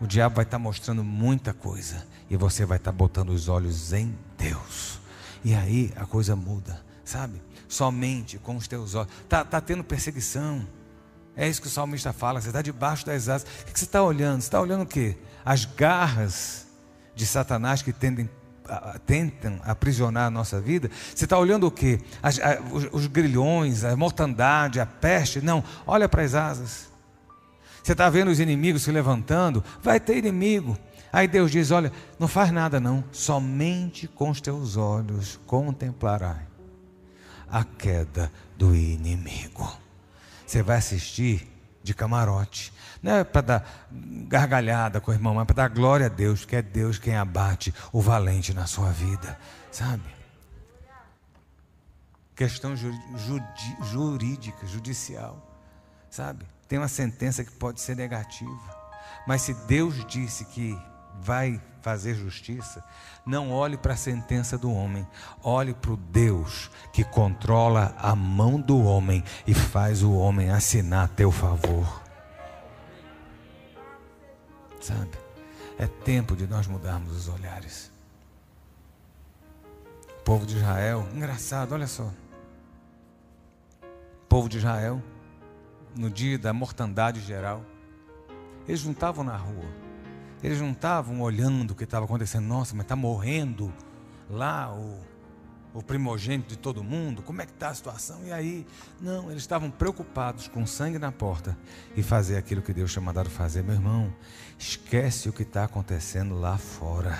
[0.00, 4.16] O diabo vai estar mostrando muita coisa e você vai estar botando os olhos em
[4.36, 5.00] Deus.
[5.44, 7.40] E aí a coisa muda, sabe?
[7.68, 9.12] Somente com os teus olhos.
[9.22, 10.66] Está tá tendo perseguição.
[11.36, 12.40] É isso que o salmista fala.
[12.40, 13.46] Você está debaixo das asas.
[13.62, 14.40] O que você está olhando?
[14.40, 15.16] Você está olhando o quê?
[15.44, 16.66] As garras
[17.14, 18.28] de Satanás que tendem,
[19.04, 20.90] tentam aprisionar a nossa vida.
[21.14, 22.00] Você está olhando o quê?
[22.22, 25.40] As, a, os, os grilhões, a mortandade, a peste.
[25.40, 26.90] Não, olha para as asas.
[27.82, 29.62] Você está vendo os inimigos se levantando?
[29.82, 30.76] Vai ter inimigo.
[31.12, 36.55] Aí Deus diz: Olha, não faz nada não, somente com os teus olhos contemplarás
[37.50, 39.70] a queda do inimigo.
[40.46, 42.72] Você vai assistir de camarote.
[43.02, 43.88] Não é para dar
[44.28, 47.72] gargalhada com o irmão, mas para dar glória a Deus, que é Deus quem abate
[47.92, 49.38] o valente na sua vida.
[49.70, 50.02] Sabe?
[52.34, 52.74] Questão
[53.82, 55.40] jurídica, judicial.
[56.10, 56.44] Sabe?
[56.68, 58.86] Tem uma sentença que pode ser negativa.
[59.26, 60.76] Mas se Deus disse que
[61.20, 62.84] vai fazer justiça,
[63.26, 65.04] não olhe para a sentença do homem,
[65.42, 71.06] olhe para o Deus que controla a mão do homem e faz o homem assinar
[71.06, 72.02] a teu favor.
[74.80, 75.18] Sabe?
[75.76, 77.90] É tempo de nós mudarmos os olhares.
[80.20, 82.04] O povo de Israel, engraçado, olha só.
[83.82, 85.02] O povo de Israel,
[85.96, 87.64] no dia da mortandade geral,
[88.68, 89.85] eles não estavam na rua
[90.46, 92.46] eles não estavam olhando o que estava acontecendo.
[92.46, 93.72] Nossa, mas está morrendo
[94.30, 95.00] lá o,
[95.74, 98.24] o primogênito de todo mundo, como é que está a situação?
[98.24, 98.64] E aí,
[99.00, 101.58] não, eles estavam preocupados com sangue na porta
[101.96, 103.64] e fazer aquilo que Deus tinha mandado fazer.
[103.64, 104.14] Meu irmão,
[104.56, 107.18] esquece o que está acontecendo lá fora.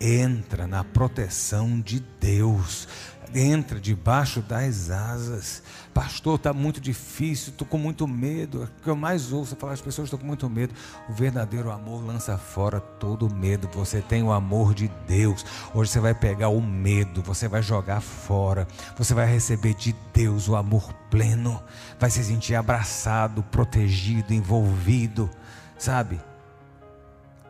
[0.00, 2.86] Entra na proteção de Deus
[3.34, 5.62] entra debaixo das asas.
[5.94, 8.64] Pastor, está muito difícil, estou com muito medo.
[8.64, 10.74] O que eu mais ouço falar, as pessoas estão com muito medo.
[11.08, 13.68] O verdadeiro amor lança fora todo medo.
[13.74, 15.44] Você tem o amor de Deus.
[15.74, 18.66] Hoje você vai pegar o medo, você vai jogar fora.
[18.96, 21.62] Você vai receber de Deus o amor pleno.
[21.98, 25.30] Vai se sentir abraçado, protegido, envolvido.
[25.78, 26.20] Sabe?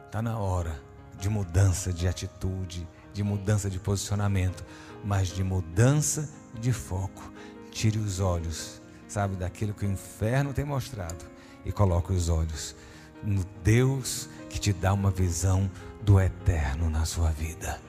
[0.06, 0.80] Está na hora
[1.18, 4.64] de mudança de atitude, de mudança de posicionamento
[5.04, 7.32] mas de mudança de foco.
[7.70, 11.24] Tire os olhos, sabe, daquilo que o inferno tem mostrado
[11.64, 12.76] e coloque os olhos
[13.22, 15.70] no Deus que te dá uma visão
[16.02, 17.80] do eterno na sua vida,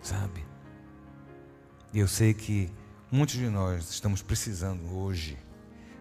[0.00, 0.46] sabe?
[1.92, 2.70] E eu sei que
[3.10, 5.38] muitos de nós estamos precisando hoje,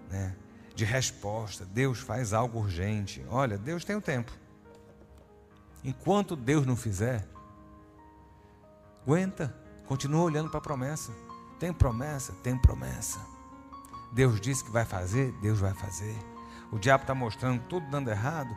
[0.09, 0.35] né,
[0.75, 1.65] de resposta.
[1.65, 3.25] Deus faz algo urgente.
[3.29, 4.31] Olha, Deus tem o tempo.
[5.83, 7.27] Enquanto Deus não fizer,
[9.01, 9.55] aguenta.
[9.87, 11.11] Continua olhando para a promessa.
[11.59, 12.33] Tem promessa?
[12.43, 13.19] Tem promessa.
[14.11, 15.31] Deus disse que vai fazer?
[15.41, 16.15] Deus vai fazer.
[16.71, 18.55] O diabo está mostrando tudo dando errado.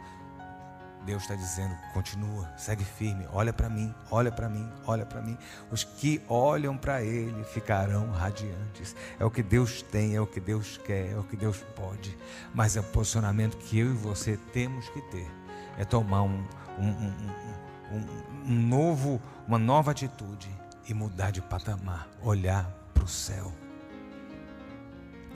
[1.04, 5.38] Deus está dizendo: continua, segue firme, olha para mim, olha para mim, olha para mim.
[5.70, 8.94] Os que olham para Ele ficarão radiantes.
[9.18, 12.16] É o que Deus tem, é o que Deus quer, é o que Deus pode.
[12.52, 15.40] Mas é o posicionamento que eu e você temos que ter
[15.80, 16.44] é tomar um,
[16.78, 18.04] um, um,
[18.46, 20.50] um, novo, uma nova atitude
[20.90, 23.52] e mudar de patamar, olhar para o céu.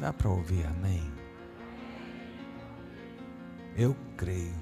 [0.01, 1.01] Dá para ouvir amém?
[3.77, 4.53] Eu creio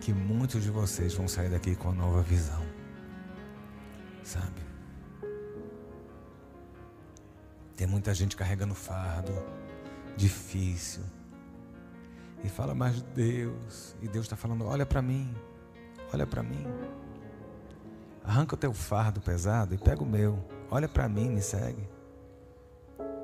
[0.00, 2.64] que muitos de vocês vão sair daqui com uma nova visão.
[4.22, 4.62] Sabe?
[7.76, 9.32] Tem muita gente carregando fardo,
[10.16, 11.02] difícil.
[12.44, 15.34] E fala, mas Deus, e Deus está falando: olha para mim,
[16.12, 16.64] olha para mim.
[18.30, 20.38] Arranca o teu fardo pesado e pega o meu.
[20.70, 21.82] Olha para mim, me segue.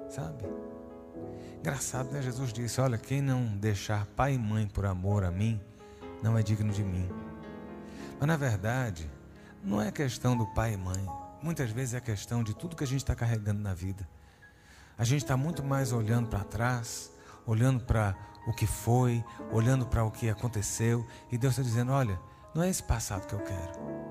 [0.08, 0.44] Sabe?
[1.60, 2.20] Engraçado, né?
[2.20, 5.60] Jesus disse: Olha, quem não deixar pai e mãe por amor a mim,
[6.20, 7.08] não é digno de mim.
[8.18, 9.08] Mas na verdade,
[9.62, 11.06] não é questão do pai e mãe.
[11.40, 14.08] Muitas vezes é questão de tudo que a gente está carregando na vida.
[14.98, 17.12] A gente está muito mais olhando para trás,
[17.46, 18.12] olhando para
[18.44, 22.18] o que foi, olhando para o que aconteceu, e Deus está dizendo: Olha,
[22.52, 24.05] não é esse passado que eu quero.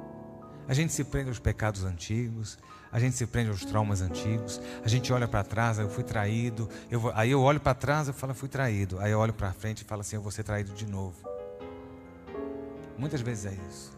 [0.67, 2.57] A gente se prende aos pecados antigos,
[2.91, 6.69] a gente se prende aos traumas antigos, a gente olha para trás, eu fui traído,
[6.89, 9.51] eu vou, aí eu olho para trás e falo, fui traído, aí eu olho para
[9.51, 11.15] frente e falo assim, eu vou ser traído de novo.
[12.97, 13.95] Muitas vezes é isso.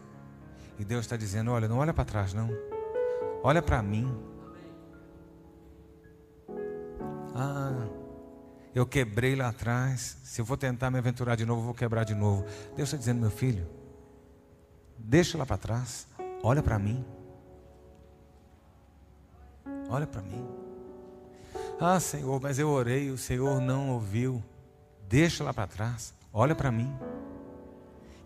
[0.78, 2.50] E Deus está dizendo, olha, não olha para trás não,
[3.42, 4.12] olha para mim.
[7.34, 7.86] Ah,
[8.74, 12.04] eu quebrei lá atrás, se eu vou tentar me aventurar de novo, eu vou quebrar
[12.04, 12.44] de novo.
[12.76, 13.66] Deus está dizendo, meu filho,
[14.98, 16.06] deixa lá para trás,
[16.42, 17.04] Olha para mim.
[19.88, 20.46] Olha para mim.
[21.80, 24.42] Ah, Senhor, mas eu orei, o Senhor não ouviu.
[25.08, 26.14] Deixa lá para trás.
[26.32, 26.92] Olha para mim.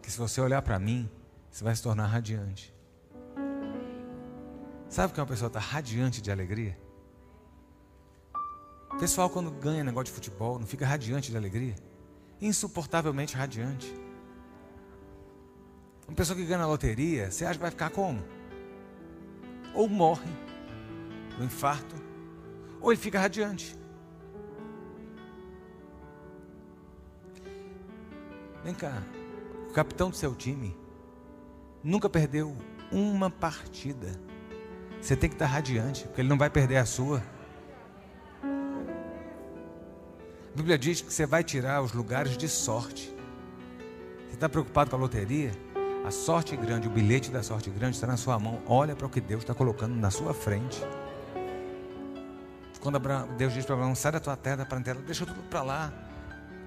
[0.03, 1.09] Que se você olhar para mim,
[1.51, 2.75] você vai se tornar radiante.
[4.89, 6.79] Sabe que uma pessoa está radiante de alegria?
[8.91, 11.75] O pessoal, quando ganha negócio de futebol, não fica radiante de alegria?
[12.41, 13.95] Insuportavelmente radiante.
[16.13, 18.23] Uma pessoa que ganha na loteria, você acha que vai ficar como?
[19.73, 20.31] Ou morre
[21.39, 21.97] no infarto,
[22.83, 23.75] ou ele fica radiante.
[28.63, 29.03] Vem cá,
[29.71, 30.77] o capitão do seu time
[31.83, 32.55] nunca perdeu
[32.93, 34.09] uma partida.
[35.01, 37.23] Você tem que estar radiante, porque ele não vai perder a sua.
[38.43, 38.47] A
[40.55, 43.17] Bíblia diz que você vai tirar os lugares de sorte.
[44.29, 45.72] Você está preocupado com a loteria?
[46.05, 48.61] A sorte grande, o bilhete da sorte grande está na sua mão.
[48.67, 50.83] Olha para o que Deus está colocando na sua frente.
[52.81, 52.99] Quando
[53.37, 55.93] Deus diz para Abraão: sai da tua terra, da parentela, deixa tudo para lá.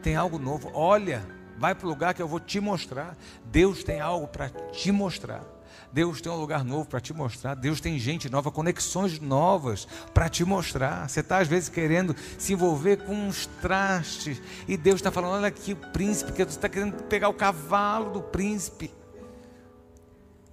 [0.02, 0.72] Tem algo novo.
[0.74, 1.26] Olha,
[1.58, 3.18] vai para o lugar que eu vou te mostrar.
[3.44, 5.44] Deus tem algo para te mostrar.
[5.92, 7.56] Deus tem um lugar novo para te mostrar.
[7.56, 11.10] Deus tem gente nova, conexões novas para te mostrar.
[11.10, 15.48] Você está às vezes querendo se envolver com uns trastes e Deus está falando: olha
[15.50, 18.90] aqui o príncipe, que você está querendo pegar o cavalo do príncipe.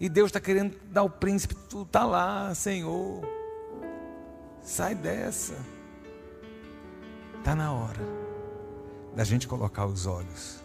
[0.03, 3.23] E Deus está querendo dar o príncipe, tu está lá, Senhor.
[4.61, 5.55] Sai dessa.
[7.39, 8.01] Está na hora
[9.15, 10.61] da gente colocar os olhos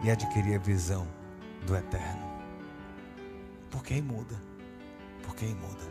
[0.00, 1.08] e adquirir a visão
[1.66, 2.24] do eterno.
[3.68, 4.40] Porque aí muda.
[5.24, 5.82] Porque aí muda.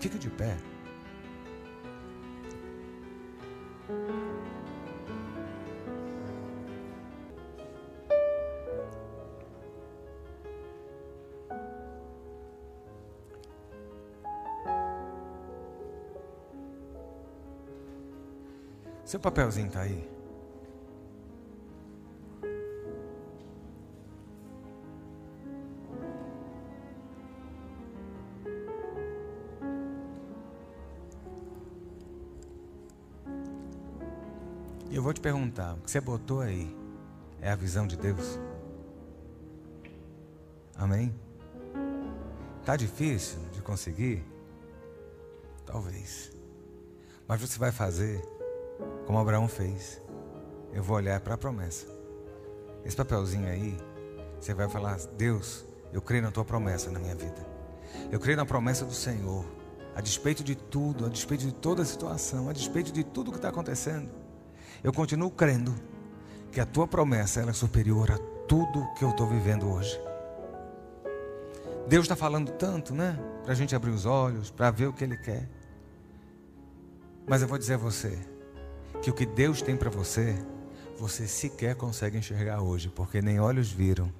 [0.00, 0.56] Fica de pé.
[19.12, 20.10] Seu papelzinho está aí.
[34.90, 36.74] E eu vou te perguntar: o que você botou aí
[37.42, 38.40] é a visão de Deus?
[40.74, 41.14] Amém?
[42.64, 44.24] Tá difícil de conseguir?
[45.66, 46.32] Talvez.
[47.28, 48.31] Mas você vai fazer
[49.06, 50.00] como Abraão fez.
[50.72, 51.86] Eu vou olhar para a promessa.
[52.84, 53.76] Esse papelzinho aí,
[54.40, 57.46] você vai falar: Deus, eu creio na tua promessa na minha vida.
[58.10, 59.44] Eu creio na promessa do Senhor.
[59.94, 63.36] A despeito de tudo, a despeito de toda a situação, a despeito de tudo que
[63.36, 64.08] está acontecendo,
[64.82, 65.74] eu continuo crendo
[66.50, 70.00] que a tua promessa é superior a tudo que eu estou vivendo hoje.
[71.86, 73.18] Deus está falando tanto, né?
[73.42, 75.48] Para a gente abrir os olhos, para ver o que Ele quer.
[77.26, 78.18] Mas eu vou dizer a você:
[79.02, 80.38] que o que Deus tem para você,
[80.96, 84.12] você sequer consegue enxergar hoje, porque nem olhos viram,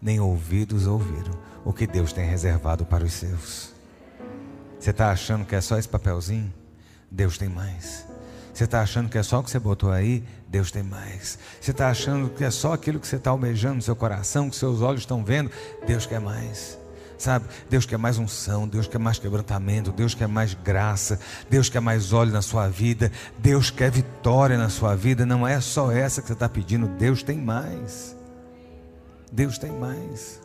[0.00, 3.72] nem ouvidos ouviram o que Deus tem reservado para os seus.
[4.80, 6.52] Você está achando que é só esse papelzinho?
[7.10, 8.06] Deus tem mais.
[8.52, 10.24] Você está achando que é só o que você botou aí?
[10.48, 11.38] Deus tem mais.
[11.60, 14.56] Você está achando que é só aquilo que você está almejando no seu coração, que
[14.56, 15.50] seus olhos estão vendo?
[15.86, 16.78] Deus quer mais.
[17.22, 21.78] Sabe, Deus quer mais unção, Deus quer mais quebrantamento, Deus quer mais graça, Deus quer
[21.78, 25.24] mais óleo na sua vida, Deus quer vitória na sua vida.
[25.24, 28.16] Não é só essa que você está pedindo, Deus tem mais.
[29.30, 30.40] Deus tem mais.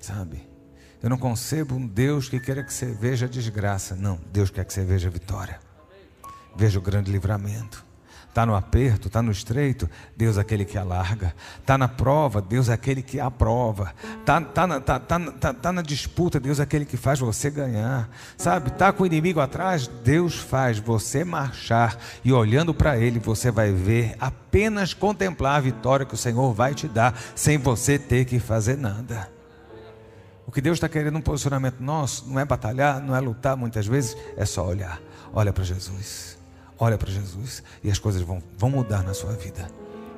[0.00, 0.48] Sabe,
[1.02, 3.94] eu não concebo um Deus que queira que você veja desgraça.
[3.94, 5.60] Não, Deus quer que você veja vitória,
[6.56, 7.85] veja o grande livramento.
[8.36, 11.34] Está no aperto, está no estreito, Deus é aquele que alarga.
[11.58, 13.94] Está na prova, Deus é aquele que aprova.
[14.20, 17.48] Está tá na, tá, tá, tá, tá na disputa, Deus é aquele que faz você
[17.48, 18.10] ganhar.
[18.36, 21.96] Sabe, está com o inimigo atrás, Deus faz você marchar.
[22.22, 26.74] E olhando para Ele, você vai ver, apenas contemplar a vitória que o Senhor vai
[26.74, 29.30] te dar, sem você ter que fazer nada.
[30.46, 33.86] O que Deus está querendo um posicionamento nosso não é batalhar, não é lutar muitas
[33.86, 35.00] vezes, é só olhar.
[35.32, 36.35] Olha para Jesus.
[36.78, 39.68] Olha para Jesus e as coisas vão, vão mudar na sua vida.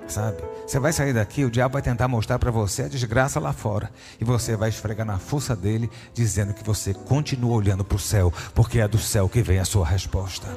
[0.09, 0.43] Sabe?
[0.67, 3.91] Você vai sair daqui, o diabo vai tentar mostrar para você a desgraça lá fora.
[4.19, 8.33] E você vai esfregar na força dele, dizendo que você continua olhando para o céu,
[8.55, 10.49] porque é do céu que vem a sua resposta.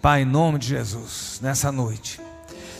[0.00, 2.20] Pai, em nome de Jesus, nessa noite.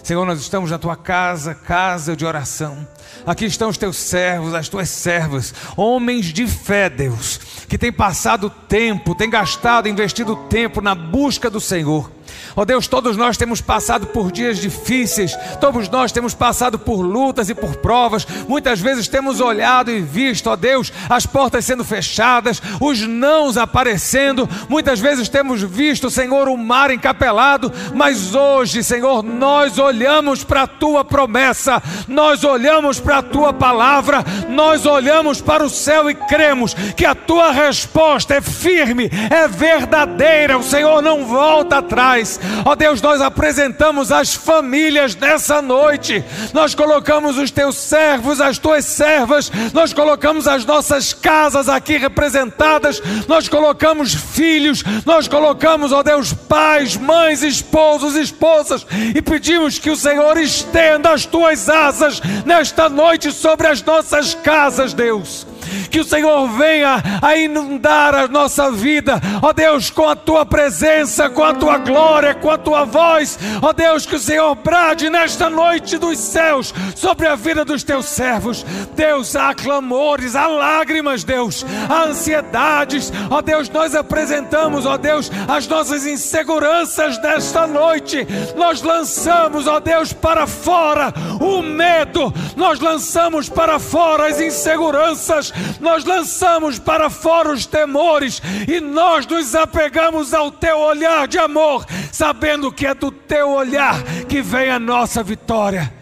[0.03, 2.87] Senhor, nós estamos na tua casa, casa de oração.
[3.27, 7.39] Aqui estão os teus servos, as tuas servas, homens de fé, Deus,
[7.69, 12.11] que têm passado tempo, têm gastado, investido tempo na busca do Senhor.
[12.57, 17.01] Ó oh Deus, todos nós temos passado por dias difíceis, todos nós temos passado por
[17.01, 18.27] lutas e por provas.
[18.49, 23.57] Muitas vezes temos olhado e visto, ó oh Deus, as portas sendo fechadas, os nãos
[23.57, 24.49] aparecendo.
[24.69, 30.67] Muitas vezes temos visto, Senhor, o mar encapelado, mas hoje, Senhor, nós olhamos para a
[30.67, 36.75] tua promessa, nós olhamos para a tua palavra, nós olhamos para o céu e cremos
[36.97, 40.59] que a tua resposta é firme, é verdadeira.
[40.59, 42.39] O Senhor não volta atrás.
[42.65, 48.85] Ó Deus, nós apresentamos as famílias nessa noite, nós colocamos os teus servos, as tuas
[48.85, 56.33] servas, nós colocamos as nossas casas aqui representadas, nós colocamos filhos, nós colocamos, ó Deus,
[56.33, 63.33] pais, mães, esposos, esposas, e pedimos que o Senhor estenda as tuas asas nesta noite
[63.33, 65.47] sobre as nossas casas, Deus
[65.91, 71.29] que o Senhor venha a inundar a nossa vida, ó Deus, com a tua presença,
[71.29, 75.49] com a tua glória, com a tua voz, ó Deus, que o Senhor brade nesta
[75.51, 78.65] noite dos céus sobre a vida dos teus servos.
[78.95, 85.67] Deus, há clamores, há lágrimas, Deus, há ansiedades, ó Deus, nós apresentamos, ó Deus, as
[85.67, 93.79] nossas inseguranças desta noite, nós lançamos, ó Deus, para fora o medo, nós lançamos para
[93.79, 100.79] fora as inseguranças, nós lançamos para fora os temores e nós nos apegamos ao teu
[100.79, 105.93] olhar de amor, sabendo que é do teu olhar que vem a nossa vitória.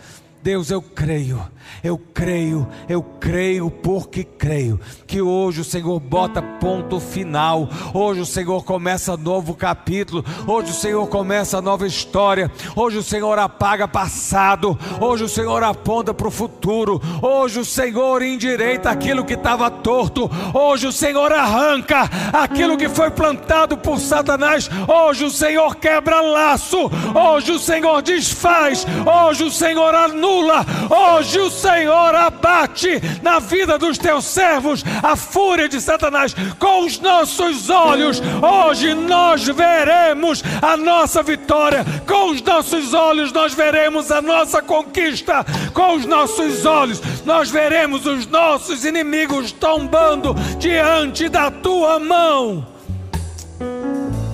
[0.42, 6.98] Deus, eu creio Eu creio, eu creio porque creio que hoje o Senhor bota ponto
[6.98, 7.68] final.
[7.94, 10.24] Hoje o Senhor começa novo capítulo.
[10.46, 12.50] Hoje o Senhor começa nova história.
[12.74, 14.76] Hoje o Senhor apaga passado.
[15.00, 17.00] Hoje o Senhor aponta para o futuro.
[17.22, 20.28] Hoje o Senhor endireita aquilo que estava torto.
[20.52, 24.68] Hoje o Senhor arranca aquilo que foi plantado por Satanás.
[24.88, 26.90] Hoje o Senhor quebra laço.
[27.14, 28.84] Hoje o Senhor desfaz.
[29.06, 30.66] Hoje o Senhor anula.
[30.90, 36.98] Hoje o Senhor abate na vida dos teus servos a fúria de Satanás com os
[36.98, 38.22] nossos olhos.
[38.42, 41.84] Hoje nós veremos a nossa vitória.
[42.06, 45.44] Com os nossos olhos nós veremos a nossa conquista.
[45.74, 52.66] Com os nossos olhos nós veremos os nossos inimigos tombando diante da tua mão.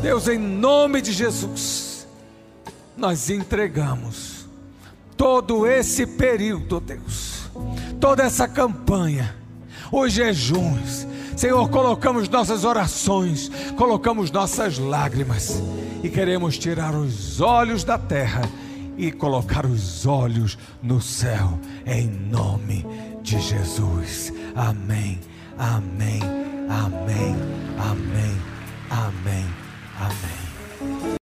[0.00, 2.06] Deus, em nome de Jesus,
[2.96, 4.33] nós entregamos
[5.24, 7.48] todo esse período, Deus,
[7.98, 9.34] toda essa campanha,
[9.90, 15.62] os jejuns, Senhor, colocamos nossas orações, colocamos nossas lágrimas.
[16.02, 18.42] E queremos tirar os olhos da terra
[18.98, 22.84] e colocar os olhos no céu, em nome
[23.22, 24.30] de Jesus.
[24.54, 25.18] Amém,
[25.56, 26.20] amém,
[26.68, 27.34] amém,
[27.78, 28.36] amém,
[28.90, 29.46] amém.
[29.98, 31.04] Amém.